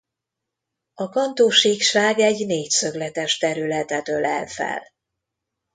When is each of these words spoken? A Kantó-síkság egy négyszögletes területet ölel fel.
A 0.93 1.09
Kantó-síkság 1.09 2.19
egy 2.19 2.45
négyszögletes 2.45 3.37
területet 3.37 4.07
ölel 4.07 4.47
fel. 4.47 4.91